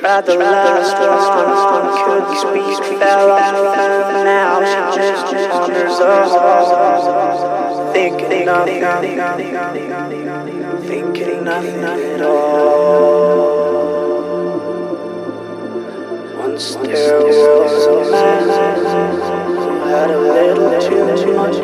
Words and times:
tried 0.00 0.24
the 0.24 0.34
last 0.34 0.96
one, 0.96 1.92
couldn't 2.06 2.36
speak, 2.36 2.80
fell 2.98 3.30
off, 3.32 3.76
now 4.24 4.64
she 4.64 4.80
just 4.96 5.24
wanders 5.52 6.00
off, 6.00 7.92
thinking 7.92 8.46
nothing, 8.46 8.80
thinking 10.88 11.44
nothing 11.44 11.84
at 11.84 12.22
all. 12.22 13.60
Once 16.38 16.76
there 16.76 17.20
was 17.20 17.86
a 17.86 18.10
man 18.10 18.48
who 19.54 19.70
had 19.84 20.10
a 20.10 20.18
little 20.18 20.80
too 20.80 21.04
much 21.36 21.56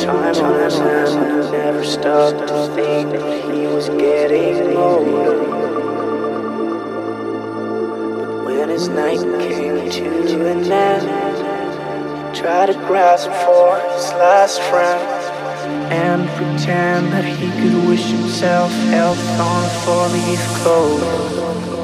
time 0.00 0.36
on 0.44 0.54
his 0.62 0.78
hands 0.78 1.14
never 1.50 1.84
stopped 1.84 2.46
to 2.46 2.68
think 2.76 3.10
he 3.52 3.66
was 3.66 3.88
getting 3.88 4.76
older. 4.76 5.39
Night 8.94 9.20
came 9.40 9.90
to 9.90 10.46
an 10.46 10.70
end, 10.70 12.36
tried 12.36 12.66
to 12.66 12.74
grasp 12.86 13.30
for 13.44 13.78
his 13.92 14.12
last 14.14 14.60
friend 14.62 15.00
and 15.92 16.28
pretend 16.30 17.12
that 17.12 17.24
he 17.24 17.50
could 17.60 17.88
wish 17.88 18.10
himself 18.10 18.72
health 18.88 19.40
on 19.40 19.64
a 19.64 19.68
four-leaf 19.84 20.40
clover. 20.62 21.79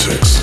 politics. 0.00 0.39